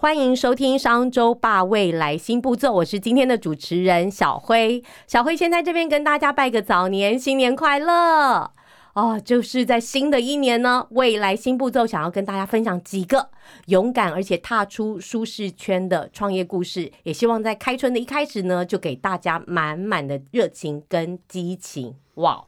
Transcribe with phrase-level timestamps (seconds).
[0.00, 4.80] 欢迎收听商周吧未来新步骤，我是今天的主持人小辉。
[5.08, 8.52] 小辉先在这边跟大家拜个早年，新年快乐
[8.94, 9.20] 哦！
[9.24, 13.30] 就是在新的一年呢，未来新步骤想要跟大家分享几个
[13.66, 21.96] 勇敢而且踏出舒适圈的创业故事，也希望在开春的一开始呢，就给大家满满的热情跟激情。
[22.14, 22.44] 哇！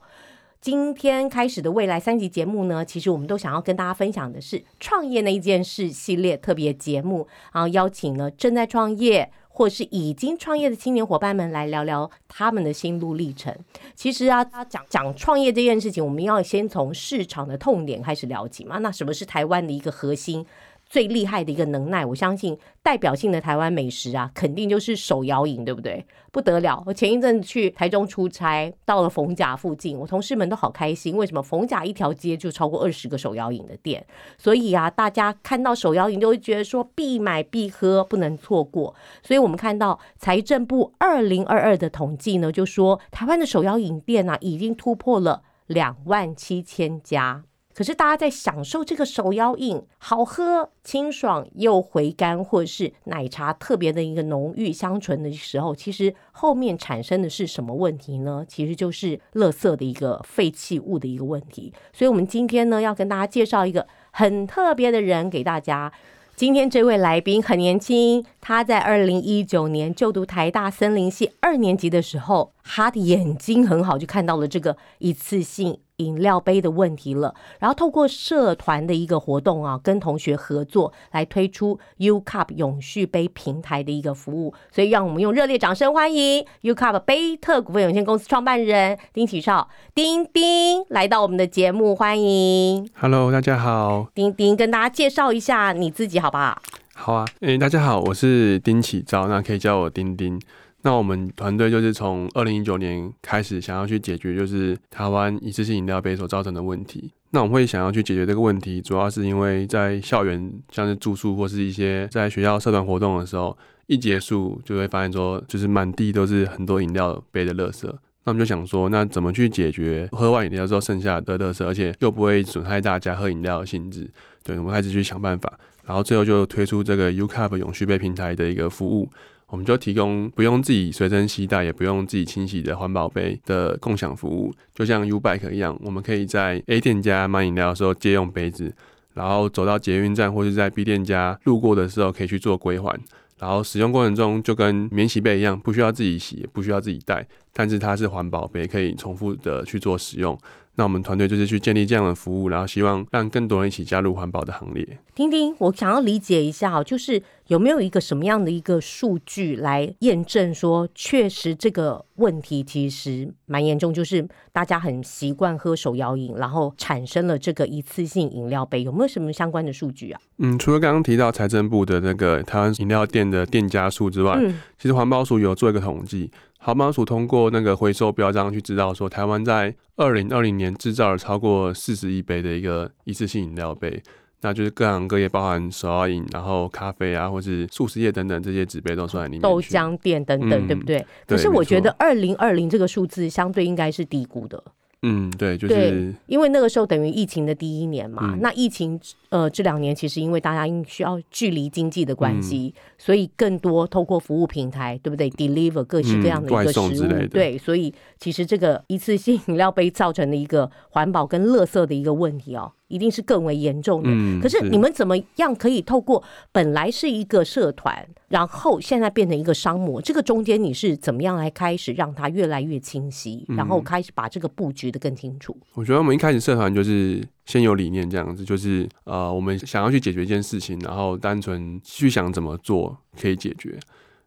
[0.61, 13.57] 今天开始的未来三集节目呢，其实我们都想要跟大家分享的是创业那一件事系列特别节目，然后邀请了正在创业或是已经创业的青年伙伴们来聊聊他们的心路历程。
[13.95, 18.77] 其实啊，讲讲创业这件事情，我们要先从市场的痛点开始聊起嘛。
[18.81, 20.45] 那什么是台湾的一个核心？
[20.91, 26.05] 最厉害的一个能耐，我相信代表性的台湾美食啊，肯定就是手摇饮，对不对？
[26.33, 26.83] 不得了！
[26.85, 31.17] 我前一阵去台中出差，到了逢甲附近，我同事们都好开心。
[31.17, 31.41] 为什么？
[31.41, 34.05] 逢甲一条街就超过二十个手摇饮的店，
[34.37, 38.93] 所以啊，大家看到手摇饮就会觉得说必买必喝，不能错过。
[39.23, 47.45] 所以我们看到财政部二零二二的统计呢，就说台湾的手摇饮店啊，已经突破了两万七千家。
[47.73, 58.45] 可是大家在享受这个手摇饮好喝、清爽又回甘，或者是奶茶特别的一个浓郁香醇的时候，其实后面产生的是什么问题呢？
[58.47, 61.73] 其实就是垃圾的一个废弃物的一个问题。
[61.93, 65.93] 所以，我们今天呢要跟大家介绍一个很特别的人给大家。
[66.37, 75.79] 今天这位来宾很年轻，他在二零一九年就读台大森林系二年级的时候，他的眼睛很好，就看到了这个一次性。
[76.01, 92.89] 饮料杯的问题了，然后透过社团的一个活动啊，跟同学合作来推出 U Cup 永续杯平台的一个服务，所以让我们用热烈掌声欢迎 U Cup 杯特股份有限公司创办人丁启少丁丁来到我们的节目，欢迎。
[92.99, 94.07] Hello，大家好。
[94.15, 96.63] 丁丁跟大家介绍一下你自己好不好？
[96.95, 100.41] 好啊，诶，大家好，我是丁启昭，那可以叫我丁丁。
[100.83, 107.13] 那我们团队就是从二零一九年开始，想要去解决就是台湾一次性饮料杯所造成的问题。
[107.33, 117.87] 那我们会想要去解决这个问题，主要是因为在校园，像是住宿或是一些在学校社团活动的时候，一结束就会发现说，就是满地都是很多饮料杯的垃圾。
[118.25, 124.11] 那我们就想说，那怎么去解决喝完饮料之后剩下的垃圾，而且又不会损害大家喝饮料的性质？
[124.43, 125.53] 对，我们开始去想办法，
[125.85, 129.09] 然后最后就推出这个 U Cup 永续杯平台的一个服务。
[129.51, 138.73] 我们就提供不用自己随身携带，也不用自己清洗的环保杯的共享服务，就像 U Bike 一样，我们可以在 A 店家买饮料的时候借用杯子，
[139.13, 142.97] 然后走到捷运站或是在 B 店家路过的时候可以去做归还，
[143.41, 150.39] 然后使用过程中就跟免洗杯一样，不需要自己洗，也不需要自己带，但是它是环保杯，可以重复的去做使用。
[150.77, 154.99] 那我们团队就是去建立这样的服务，然后希望让更多人一起加入环保的行列。
[155.15, 170.21] 丁丁，我想要理解一下哦，就是有没有一个什么样的一个数据来验证说，确实这个问题其实蛮严重，就是大家很习惯喝手摇饮，然后产生了这个一次性饮料杯，有没有什么相关的数据啊？
[170.39, 174.41] 嗯，除了刚刚提到财政部的那个台湾饮料店的店家数之外，
[174.79, 176.31] 其实环保署有做一个统计。
[176.63, 184.03] 环保署通过那个回收标章去知道说，台湾在二零二零年制造了超过四十亿杯的一个一次性饮料杯，
[184.43, 189.41] 那就是各行各业，包含手摇饮、然后咖啡啊，或是素食业等等这些纸杯都算在里面。
[189.41, 191.05] 豆浆店等等，对不对？
[191.27, 194.63] 可是我觉得二零二零这个数字相对应该是低估的。
[195.03, 198.37] 嗯，对，就是因为那个时候等于疫情的第一年嘛。
[198.41, 199.01] 那疫情
[199.31, 212.73] 呃这两年其实因为大家因需要距离经济的关系，所以更多透过服务平台，对不对？deliver 各式各样的一个食物，对，所以其实这个一次性饮料杯造成的一个环保跟垃圾的一个问题哦。
[212.91, 214.11] 一定是更为严重的。
[214.43, 216.23] 可是你们怎么样可以透过
[216.53, 220.03] 本来是一个社团，然后现在变成一个商模？
[220.03, 225.57] 这个中间你是怎么样来开始让它越来越清晰，然后开始把这个布局的更清楚？
[225.75, 233.79] 我觉得我们一开始社团就是先有理念这样子，就是呃，我们想要去解决一件事情，然后单纯去想怎么做可以解决。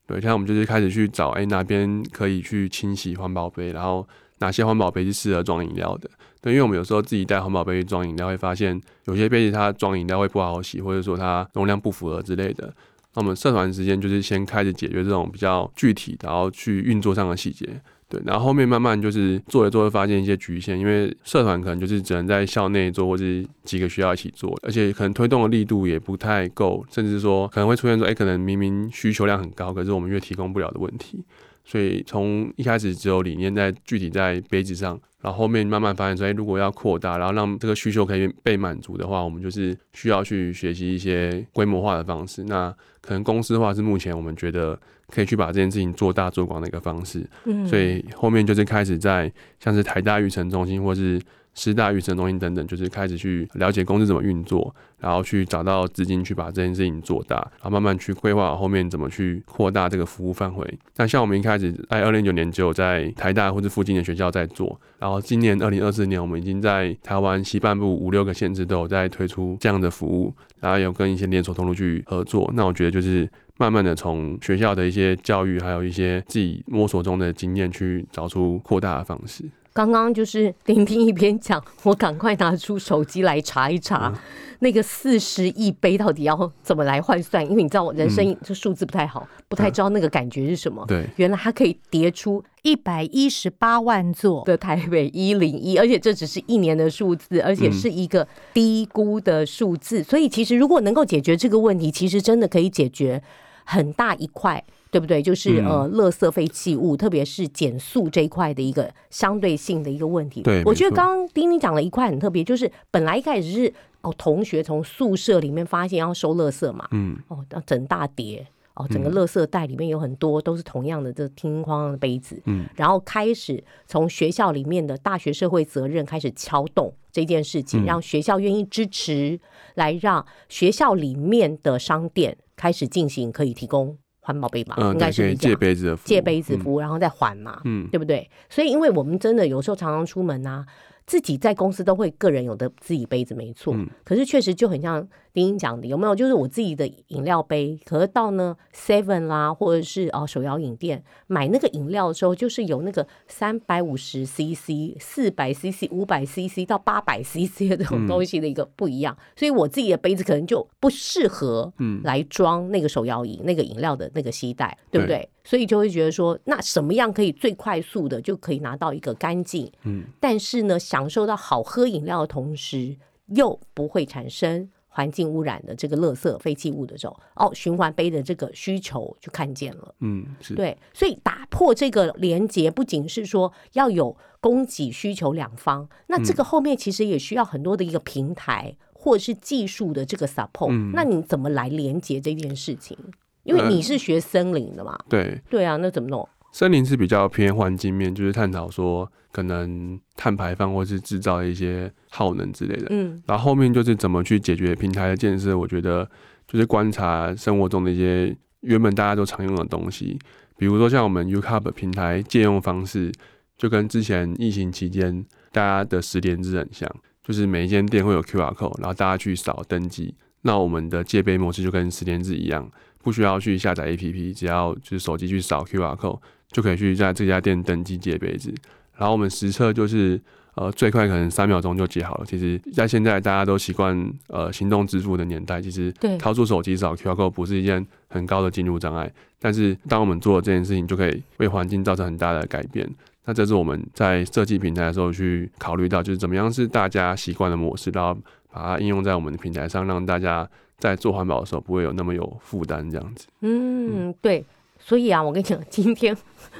[0.06, 4.06] 对，现在我们就是开始去找，哎，哪边可以去清洗环保杯，然后
[4.44, 6.10] 哪些环保杯是适合装饮料的。
[6.42, 12.68] 对，因为我们有时候自己带环保杯装饮料，会发现有些杯子它装饮料会不好洗，或者说它容量不符合之类的。
[13.14, 17.68] 那我们社团时间就是先开始解决这种比较具体，然后去运作上的细节。
[18.10, 23.24] 对，然后后面慢慢就是做着做着发现一些局限，因为社团可能就是只能在校内做，或者
[23.64, 31.24] 几个学校一起做，而且可能推动的力度也不太够，甚至说可能会出现说，哎，可能明明需求量很高，可是我们却提供不了的问题。
[31.64, 42.44] 所以从一开始只有理念在具体在杯子上，然后后面慢慢发现说，哎，如果要扩大，然后让这个需求可以被满足的话，我们就是需要去学习一些规模化的方式。
[42.44, 44.80] 那可能公司化是目前我们觉得。
[45.10, 51.22] 可以去把这件事情做大做广的一个方式，嗯，所以后面就是开始在像是台大育成中心或是
[51.54, 60.80] 师大育成中心等等，就是开始去了解公司怎么运作，然后去找到资金去把这件事情做大，然后慢慢去规划后面怎么去扩大这个服务范围。
[60.96, 72.52] 那像我们一开始在二零一九年只有在台大或者附近的学校在做，然后今年二零二四年我们已经在台湾西半部五六个县市都有在推出这样的服务，然后有跟一些连锁通路去合作。
[72.56, 73.30] 那我觉得就是。
[73.60, 79.46] 慢慢的从学校的一些教育，还有一些自己摸索中的经验，去找出扩大的方式。
[79.74, 84.14] 刚刚就是聆听一边讲，我赶快拿出手机来查一查，
[84.60, 87.44] 那个四十亿杯到底要怎么来换算？
[87.44, 90.86] 因为你知道，我人生这数字不太好，不太知道那个感觉是什么。
[90.88, 100.04] 对，原来它可以叠出一百一十八万座的台北一零一，而且这只是一年的数字，而且是一个低估的数字。
[100.04, 103.24] 所以其实如果能够解决这个问题，其实真的可以解决。
[103.64, 105.22] 很大一块，对不对？
[105.22, 110.42] 就是呃，垃圾废弃物，特别是减速这一块的一个相对性的一个问题。
[110.42, 129.40] 对，我觉得刚刚丁丁讲了一块很特别，就是本来一开始是哦，同学从宿舍里面发现要收垃圾嘛，嗯，哦，要整大叠，哦，整个垃圾袋里面有很多都是同样的这听框的杯子，嗯，然后开始从学校里面的大学社会责任开始敲动这件事情，让学校愿意支持，
[129.76, 132.38] 来让学校里面的商店。
[132.56, 134.76] 开始进行可以提供环保杯嘛？
[134.92, 138.30] 应该是借杯子的借杯子服务，然后再还嘛，嗯，对不对？
[138.50, 140.66] 所以，因为我们真的有时候常常出门啊。
[141.06, 146.16] 自己在公司都会个人有的自己杯子没错，可是确实就很像丁丁讲的，有没有？
[146.16, 165.28] 就是我自己的饮料杯，可是到呢 Seven 啦，或者是哦手摇饮店买那个饮料的时候，就是有那个三百五十 CC、四百 CC、五百 CC 到八百 CC 的这种东西的一个不一样，所以我自己的杯子可能就不适合来装那个手摇饮那个饮料的那个吸带，对不对？
[165.44, 172.96] 所以就会觉得说，那什么样可以最快速的就可以拿到一个干净，嗯，但是呢，享受到好喝饮料的同时，
[173.28, 180.54] 又不会产生环境污染的这个垃圾废弃物的时候，哦，循环杯的这个需求就看见了，嗯，是。
[180.54, 192.96] 对，所以打破这个连接，不仅是说要有供给需求两方，那这个后面其实也需要很多的一个平台或者是技术的这个 support，那你怎么来连接这件事情？
[193.44, 195.42] 因为你是学森林的嘛，对。
[195.50, 196.28] 对啊，那怎么弄？
[196.52, 202.88] 森林是比较偏环境面，就是探讨说可能碳排放或是制造一些耗能之类的。
[202.92, 205.58] 嗯，然后后面就是怎么去解决平台的建设。
[205.58, 206.10] 我觉得
[206.48, 210.18] 就是观察生活中的一些原本大家都常用的东西，
[210.56, 213.12] 比如说像我们 Ucup 平台借用方式，
[213.58, 216.90] 就跟之前疫情期间大家的十连制很像，
[217.24, 220.16] 就是每一间店会有 QR code，然后大家去扫登记。
[220.44, 222.70] 那我们的借杯模式就跟十连制一样。
[223.02, 228.54] 不需要去下载 APP，只要就是手机去扫 QR code 就可以去在这家店登记借杯子。
[228.96, 230.20] 然后我们实测就是
[230.56, 232.26] 呃最快可能三秒钟就接好了。
[232.26, 233.98] 其实，在现在大家都习惯
[234.28, 239.12] 呃行动支付的年代，其实掏出手机扫 QR code 不是一件很高的进入障碍。
[239.40, 242.90] 但是当我们做这件事情，就可以为环境造成很大的改变。
[243.26, 248.18] 那这是我们在设计平台的时候去考虑到，就是怎么样是大家习惯的模式，然后
[248.52, 250.50] 把它应用在我们的平台上，让大家。
[250.80, 253.26] 在做环保的时候，不会有那么有负担，这样子。
[253.40, 254.44] 嗯，对。
[254.84, 256.16] 所以啊，我跟你讲，今天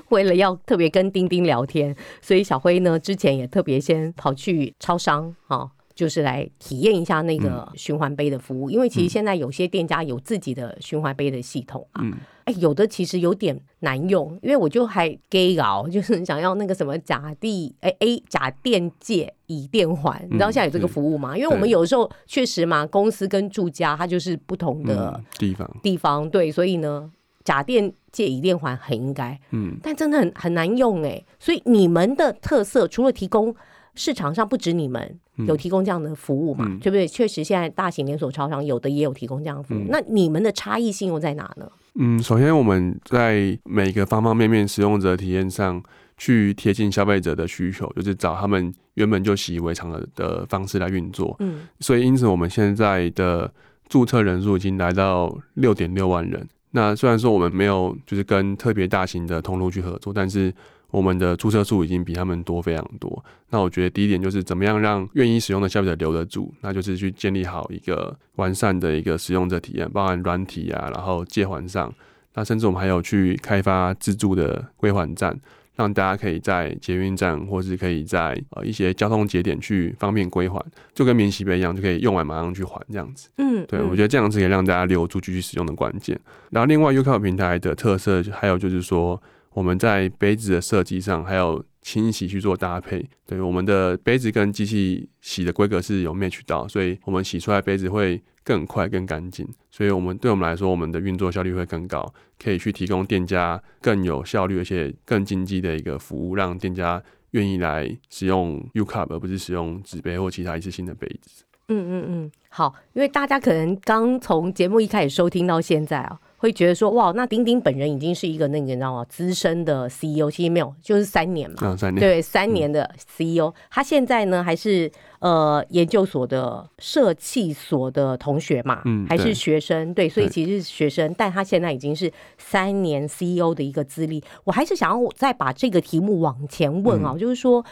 [0.10, 5.70] 为了要特别跟丁丁聊天，所以小辉呢之前也特别先跑去超商啊。
[5.96, 12.02] 就是来体验一下那个循环杯的服务，因为其实现在有些店家有自己的循环杯的系统啊，
[12.46, 21.38] 哎，有的其实有点难用，因为我就还 gay 搞，就是想要那个什么假地哎 A 假电借以电还，你知道现在有这个服务吗？
[21.38, 25.78] 因为我们有时候确实嘛，公司跟住家它就是不同的地方。
[25.84, 27.12] 地方，对，所以呢，
[27.44, 33.56] 假电借以电还很应该，嗯，但真的很很难用哎，所以你们的特色除了提供。
[33.96, 37.08] 市场上不止你们有提供这样的服务嘛，对不对？
[37.08, 39.86] 确实，现在大型连锁超商有的也有提供这样的服务。
[39.88, 41.72] 那你们的差异性又在哪呢？
[42.00, 45.80] 嗯，首先我们在每个方方面面使用者体验上
[46.18, 51.36] 去贴近消费者的需求，就是找他们原本就习以为常的的方式来运作。
[51.38, 53.54] 嗯，所以因此我们现在的。
[53.90, 56.48] 注册人数已经来到六点六万人。
[56.76, 60.52] 那虽然说我们没有就是跟特别大型的通路去合作，但是
[60.90, 63.24] 我们的注册数已经比他们多非常多。
[63.50, 71.94] 那我觉得第一点就是怎么样让愿意使用的消费者留得住，那就是去建立好一个完善的一个使用者体验，包含软体啊，然后借还上，
[72.34, 75.40] 那甚至我们还有去开发自助的归还站。
[75.76, 80.64] 让大家可以在捷运站，或是可以在呃一些交通节点去方便归还，
[80.94, 83.30] 就跟免洗杯一样，就可以用完马上去还这样子。
[83.38, 86.20] 嗯，对我觉得这样子可以让大家留住继续使用的关键。
[86.52, 89.22] 然后另外 u c o 平台的特色还有就是说，
[89.54, 93.08] 我们在杯子的设计上还有清洗去做搭配。
[93.26, 98.22] 对，我们的杯子跟机器洗的规格是有 match 到，所以我们洗出来杯子会。
[98.44, 111.44] 更快、更干净，所以我们对我们来说，我们的运作效率会更高，可以去提供店家更有效率而且更经济的一个服务，让店家愿意来使用 U Cup 而不是使用纸杯或其他一次性的杯子。
[111.70, 116.20] 嗯嗯嗯，好，因为大家可能刚从节目一开始收听到现在啊。
[116.44, 119.06] 会觉得说哇，那丁丁本人已经是一个那个你知道吗？
[119.08, 134.22] 资深的 CEO，其实没有，就是三年嘛，三年，对，三年的 CEO，他现在呢还是呃研究所的设计所的同学嘛，嗯，还是学生，对，所以其实是学生，但他现在已经是三年 CEO 的一个资历。
[134.44, 137.64] 我还是想要再把这个题目往前问啊，就是说，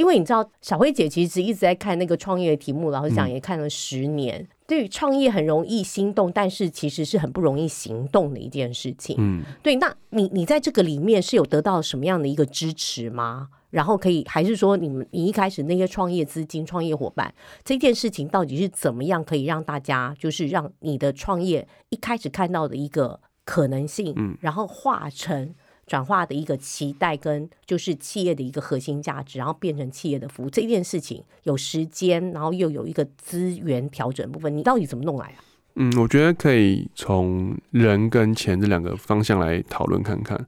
[0.00, 4.48] 因为你知道小慧姐其实一直在看那个创业的题目，老实讲也看了十年。
[4.66, 9.14] 对于创业很容易心动，但是其实是很不容易行动的一件事情。
[9.18, 13.50] 嗯，对，那你你在这个里面是有得到什么样的一个支持吗？
[13.68, 25.54] 然后可以还是说你们你一开始那些创业资金、创业伙伴这件事情到底是怎么样可以让大家就是让你的创业一开始看到的一个可能性，嗯，然后化成。
[25.90, 35.42] 转化的一个期待跟就是企业的一个核心价值，然后变成企业的服务这件事情，有时间，然后又有一个资源调整部分，你到底怎么弄来啊？
[35.74, 40.38] 嗯，我觉得可以从人跟钱这两个方向来讨论看看，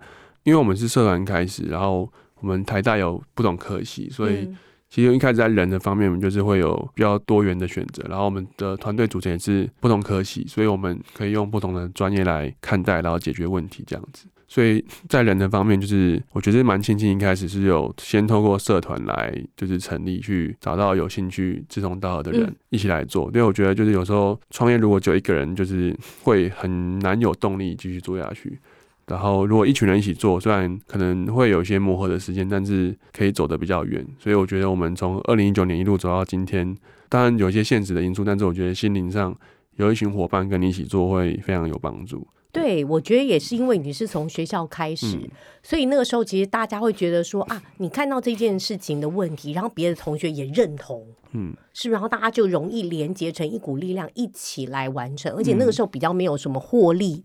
[0.45, 2.09] 因为我们是社团开始，然后
[2.39, 4.49] 我们台大有不同科系，所以
[4.89, 14.29] 其实一开始在人的方面，我们就是会有比较多元的选择，然后我们的团队组成也是不同科系，所以我们可以用不同的专业来看待，然后解决问题这样子。
[14.53, 23.29] 所以在人的方面，就是我觉得蛮庆幸一开始是有先透过社团来就是成立，去找到有兴趣志同道合的人一起来做。
[23.29, 28.59] 因为我觉得就是有时候创业如果只有一个人，就是会很难有动力继续做下去。
[29.07, 34.07] 然后如果一群人一起做，虽然可能会有一些磨合的时间，但是可以走得比较远。
[34.19, 36.77] 所以我觉得我们从二零一九年一路走到今天，
[37.09, 39.35] 当然有一些现实的因素，但是我觉得心灵上
[39.77, 42.27] 有一群伙伴跟你一起做会非常有帮助。
[42.53, 45.19] 对，我觉得也是因为你是从学校开始，
[45.63, 55.35] 所以那个时候其实大家会觉得说啊，你看到这件事情的问题，然后别的同学也认同，嗯，是，然后大家就容易连接成一股力量，一起来完成。
[55.35, 57.23] 而且那个时候比较没有什么获利，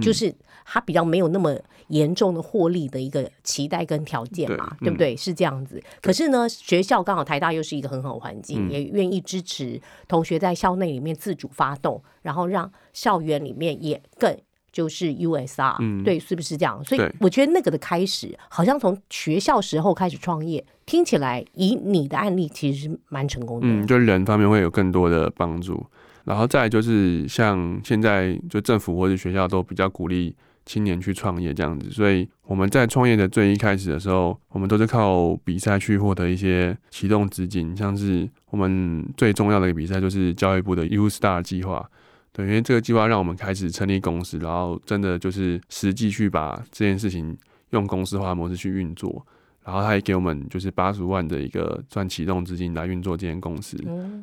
[0.00, 0.34] 就是
[0.64, 1.54] 他比较没有那么
[1.88, 5.14] 严重的获利的一个期待跟条件嘛，对不对？
[5.14, 5.78] 是这样子。
[6.00, 14.34] 可是呢，学校刚好台大又是一个很好的环境，也愿意支持同学在校内里面自主发动，然后让校园里面也更。
[14.72, 16.82] 就是 USR，对，是不是这样？
[16.84, 23.66] 所以我觉得那个的开始，好像从学校时候开始创业，听起来以你的案例其实是蛮成功的。
[23.66, 25.84] 嗯，就人方面会有更多的帮助，
[26.24, 30.34] 然后再就是像现在就政府或者学校都比较鼓励
[30.64, 41.88] 青年去创业这样子，所以我们在创业的最一开始的时候，我们都是靠比赛去获得一些启动资金，像是我们最重要的一个比赛就是教育部的 U Star 计划。
[42.32, 47.36] 对，因为这个计划让我们开始成立公司，然后真的就是实际去把这件事情
[47.70, 49.26] 用公司化模式去运作，
[49.64, 53.76] 然后他也给我们就是八十万的一个赚启动资金来运作这间公司，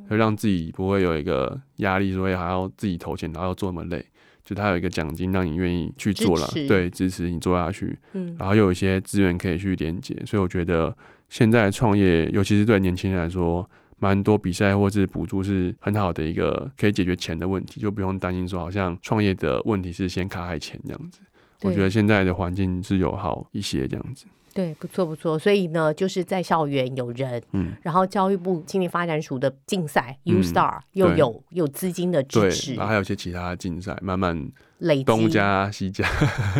[0.09, 4.05] 就让自己不会有一个压力，所以还要自己投钱，然后做那么累，
[4.45, 10.95] 就他有一个奖金让你愿意去做了，对，支持你做下去，嗯，然后又有一些资源可以去连接，所以我觉得
[11.27, 13.69] 现在创业，尤其是对年轻人来说。
[13.99, 21.19] 蛮多比赛或是补助是很好的一个可以解决钱的问题，就不用担心说好像创业的问题是先卡在钱这样子。
[21.63, 24.25] 我觉得现在的环境是有好一些这样子。
[24.53, 25.37] 对，不错不错。
[25.37, 36.07] 所以呢，就是在校园有人，嗯，然后教育部青年发展署的竞赛 U Star 又有有资金的支持，然后还有一些其他竞赛，慢慢累东加西加，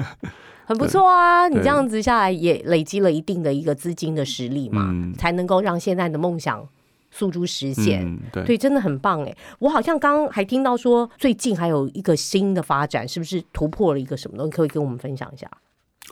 [0.65, 1.47] 很不错啊。
[1.47, 6.67] 你这样子下来也累积了一定的一个资金的实力嘛，才能够让现在的梦想。
[7.11, 9.35] 诉诸实现，对，真的很棒哎！
[9.59, 14.51] 我好像刚刚还听到说，最近还有一个新的发展，是不是突破了一个什么东西？
[14.51, 15.49] 可以跟我们分享一下？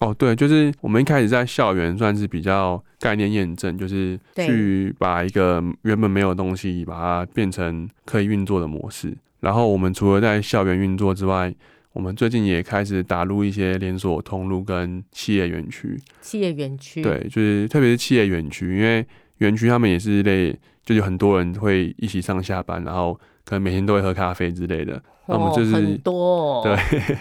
[0.02, 9.16] 哦，对，就是我们一开始在校园算是比较概念验证，就是去把一个原本没有东西，把它变成可以运作的模式。
[9.40, 11.54] 然后我们除了在校园运作之外，
[11.94, 15.98] 我们最近也开始打入一些连锁通路跟企业园区。
[16.20, 19.06] 企业园区，对，就是特别是企业园区，因为
[19.38, 20.54] 园区他们也是类，
[20.86, 25.01] 就有很多人会一起上下班，然后可能每天都会喝咖啡之类的。
[25.27, 27.15] 那我们就是、哦、很多、哦， 对，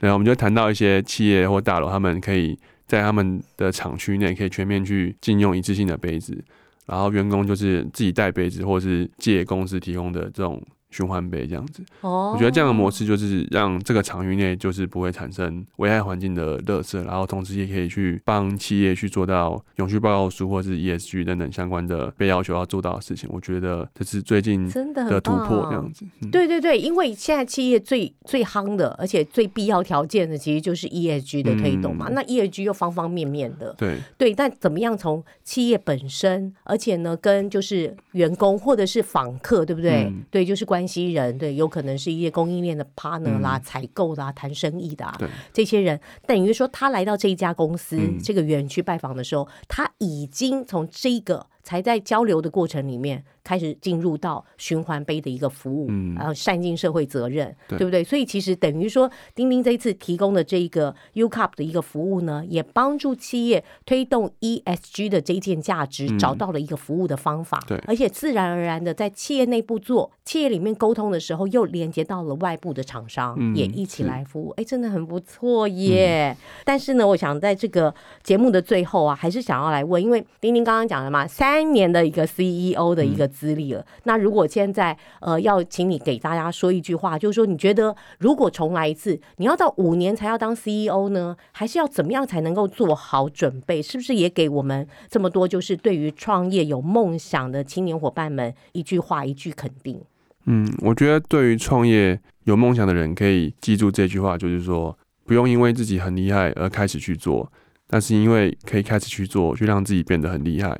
[0.00, 6.42] 然后我们就谈到一些企业或大楼，他们可以在他们的厂区内可以全面去禁用一次性的杯子，
[6.86, 10.60] 然后员工就是自己带杯子，或是借公司提供的这种
[10.92, 11.82] 循环杯这样子。
[12.02, 23.28] 哦，我觉得这样的模式就是让这个场域内就是不会产生危害环境的垃圾，然后同时也可以去帮企业去做到永续报告书或是 ESG 等等相关的被要求要做到的事情。
[23.32, 26.04] 我觉得这是最近真的的突破这样子。
[26.20, 32.06] 嗯对对对，因为现在企业最最夯的，而且最必要条件的，其实就是 ESG 的推动嘛。
[32.08, 40.04] 嗯那 ESG 又方方面面的，对，对，但怎么样从企业本身，而且呢，跟就是员工或者是访客，对不对？
[40.04, 43.62] 嗯对，就是关系人，对，有可能是一些供应链的 partner 啦、嗯。
[43.62, 45.28] 采购啦、谈生意的啊，对。
[45.52, 48.18] 这些人，等于说他来到这一家公司、嗯。
[48.22, 56.14] 这个园区拜访的时候，他已经从这个才在交流的过程里面开始进入到循环杯的一个服务，嗯。
[56.14, 57.78] 然后善尽社会责任，对。
[57.78, 58.02] 不对？
[58.04, 66.18] 所以其实等于说，丁丁这一次提供的这一个 U Cup 的一个服务呢，也帮助企业推动 ESG 的这一件价值，嗯。
[66.18, 67.76] 找到了一个服务的方法，对。
[67.86, 76.36] 而且自然而然的在企业内部做，企业里面沟通的时候，又连接到了外部的厂商，嗯也一起来服务，哎，真的很不错耶。
[76.64, 77.92] 但是呢，我想在这个
[78.22, 83.84] 节目的最后啊，还是想要来问，因为丁丁刚刚讲了嘛，三年的一个 CEO 的一个资历了。
[84.04, 93.82] 那如果现在呃要请你给大家说一句话，就是说你觉得如果重来一次，你要到五年才要当 CEO 呢，还是要怎么样才能够做好准备？
[93.82, 100.00] 是不是也给我们这么多就是对于创业有梦想的青年伙伴们一句话一句肯定？
[100.46, 107.50] 嗯，我觉得对于创业有梦想的人，可以记住这句话，就是说，不用因为自己很厉害而开始去做，
[107.86, 110.76] 但是因为可以开始去做，去让自己变得很厉害。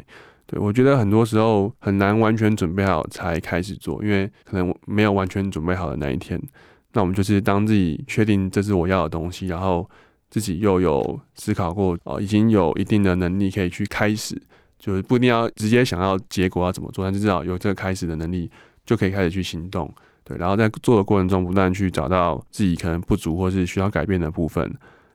[0.52, 6.38] 对我觉得很多时候很难完全准备好才开始做，因为可能没有完全准备好的那一天。
[6.92, 9.88] 那我们就是当自己确定这是我要的东西，然后
[10.28, 14.38] 自己又有思考过，哦，已经有一定的能力可以去开始，
[14.78, 18.50] 就是不一定要直接想要结果要怎么做，但是至少有这个开始的能力，
[18.84, 19.90] 就可以开始去行动。
[20.22, 24.70] 对，然后在做的过程中，不断去找到自己可能不足或是需要改变的部分，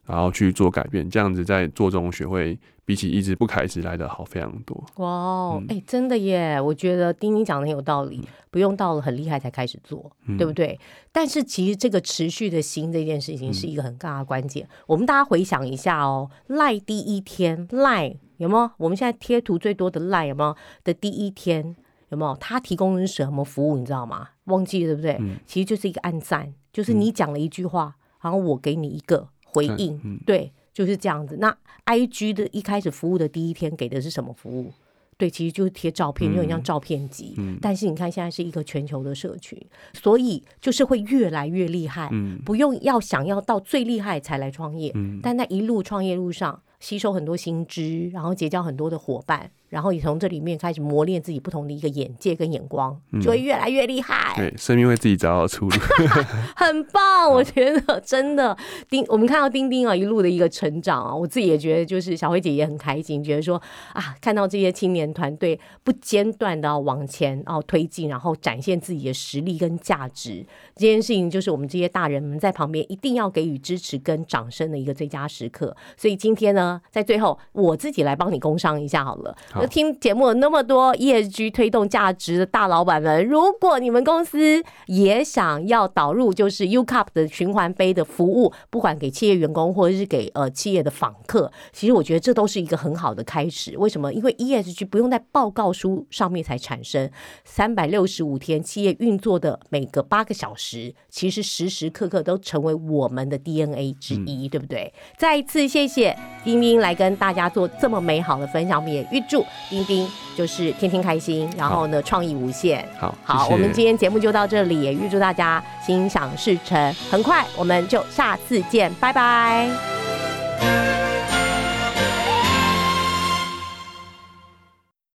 [0.08, 4.82] 然后去做改变，这样子在做中学会比起一直不开始来的好非常多。
[4.96, 6.60] 哇哦，嗯哎、真的耶！
[6.60, 10.80] 我觉得丁丁讲的很有道理，不用到了很厉害才开始做，嗯对不对？
[11.12, 14.68] 但是其实这个持续的心这件事情是一个很大的关键。
[14.88, 18.72] 我们大家回想一下哦，赖第一天赖有没有？
[18.78, 21.76] 我们现在贴图最多的赖有没有的第一天
[22.10, 22.34] 有没有？
[22.38, 23.78] 他提供的是什么服务？
[23.78, 24.30] 你知道吗？
[24.46, 25.18] 忘记对不对？
[25.20, 31.38] 嗯其实就是一个按赞，就是你讲了一句话，然后我给你一个回应，嗯对，就是这样子。
[31.40, 34.72] 那 I G 的一开始服务的第一天给的是什么服务？
[35.18, 37.34] 对，其实就是贴照片，有点像照片集。
[37.38, 39.60] 嗯但是你看，现在是一个全球的社群，
[39.94, 42.08] 所以就是会越来越厉害。
[42.12, 54.34] 嗯不用要想要到最厉害才来创业，嗯但在一路创业路上吸收很多新知，然后结交很多的伙伴，然后也从这里面开始磨练自己不同的一个眼界跟眼光，就会越来越厉害。
[54.36, 55.76] 对，生命会自己找到出路。
[56.56, 58.56] 很棒，我觉得真的
[58.90, 63.62] 丁，我们看到丁丁啊一路的一个成长啊，我自己也觉得就是小慧姐也很开心，觉得说
[63.94, 75.76] 啊，看到这些青年团队不间断的往前哦推进，然后展现自己的实力跟价值，这件事情就是我们这些大人们在旁边一定要给予支持跟掌声的一个最佳时刻。
[75.98, 79.36] 所以今天呢，在最后我自己来帮你工商一下好了。
[79.66, 93.78] 听节目有那么多 ESG 推动价值的大老板们，如果你们公司也想要导入就是 U Cup 的循环杯的服务，不管给企业员工或者是给呃企业的访客，其实我觉得这都是一个很好的开始。
[93.78, 94.14] 为什么？
[94.14, 97.10] 因为 ESG 不用在报告书上面才产生，
[97.46, 104.94] 三百六十五天企业运作的每个八个小时，其实时时刻刻都成为我们的 DNA 之一，对不对？
[105.18, 112.88] 再一次谢谢丁丁来跟大家做这么美好的分享，我们也预祝丁丁就是天天开心，然后呢创意无限。
[113.00, 116.96] 好，好，谢谢我们今天节目就到这里，也预祝大家心想事成。
[117.12, 119.68] 很快我们就下次见，拜拜。